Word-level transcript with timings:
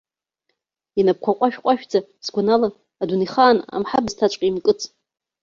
Инапқәа 0.99 1.37
ҟәашәҟәашәӡа, 1.37 1.99
сгәанала, 2.25 2.69
адунеихаан 3.01 3.57
амҳабысҭаҵәҟьа 3.75 4.47
имкыц. 4.47 4.79